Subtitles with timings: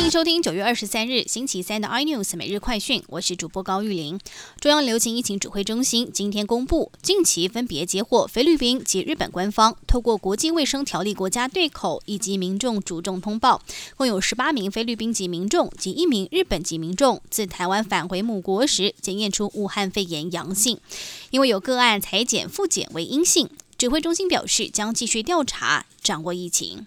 [0.00, 4.18] 欢迎收听九月二十三日星期三的 iNews 每日快讯，我是主播高玉玲。
[4.58, 13.60] 中央流行疫情指挥中心今天公布，近期分别接获菲律宾及日本官方透过国际卫生条例国家对口以及民众主动通报，
[13.94, 20.78] 共有十八名菲律宾籍民众及一名日本籍民众自台湾返回母国时检验出武汉肺炎阳性，
[21.28, 26.86] 因为有个案裁检复检为阴性，指挥中心表示将继续调查，掌握疫情。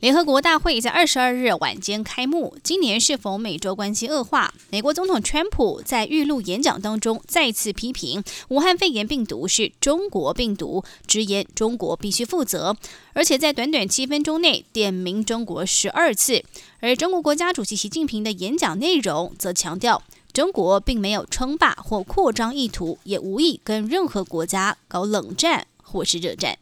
[0.00, 2.56] 联合国大会在二十二日晚间开幕。
[2.62, 4.48] 今年是否美洲关系恶化？
[4.70, 12.74] 美国总统川普在预录演讲当中再次批评武汉肺炎病毒是中国病毒，直言中国必须负责，
[13.12, 16.42] 而且在短短七分钟内点名中国十二次。
[16.78, 26.56] 而中国国家主席习近平的演讲内容则强调，中国并没有称霸或扩张意图，也无意跟任何国家搞冷战或是热战。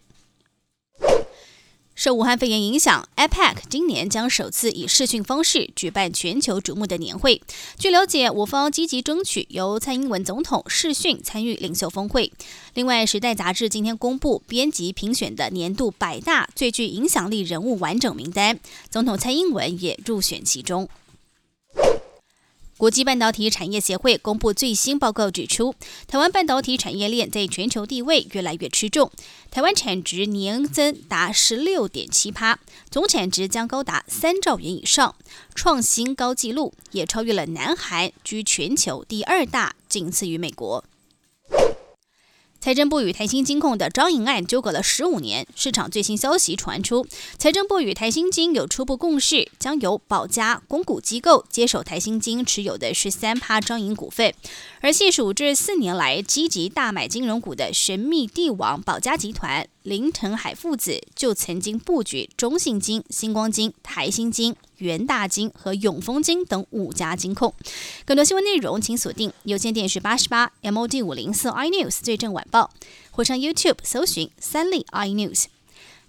[1.99, 7.43] 受武汉肺炎影响，APEC 今年将首次以视讯方式举办全球瞩目的年会。
[7.77, 12.33] 据了解，我方积极争取由蔡英文总统视讯参与领袖峰会。
[12.75, 20.89] 另外，《时代》杂志今天公布编辑评选的年度百大最具影响力人物完整名单，总统蔡英文也入选其中。
[22.79, 25.75] 国际半导体产业协会公布最新报告，指出
[26.07, 29.11] 台湾半导体产业链在全球地位越来越吃重，
[29.51, 35.17] 台湾产值年增达十六点七趴，总产值将高达三兆元以上，
[35.57, 40.85] 创新高纪录，也超越了南韩，居全球第二大，仅次于美国。
[42.61, 47.07] 财政部与台新金控的招银案纠葛了十五年，市场最新消息传出，
[47.39, 54.35] 财政部与台新金有初步共识，将由保家公股机构接手台新金持有的十三趴招银股份，
[54.81, 59.69] 而细数这四年来积极大买金融股的神秘帝王保家集团。
[59.89, 67.55] 林腾海父子就曾经布局中信金、星光金、台新金、元大金和永丰金等五家金控。
[68.05, 72.71] 更多新闻内容，请锁定有线电视八十八 MOD 五零四 iNews 最正晚报，
[73.11, 75.47] 或上 YouTube 搜寻三立 iNews。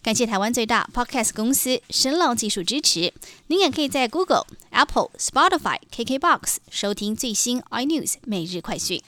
[0.01, 3.13] 感谢台湾最大 Podcast 公司声浪技术支持。
[3.47, 9.01] 您也可以在 Google、Apple、Spotify、KKBox 收听最新 iNews 每日快讯。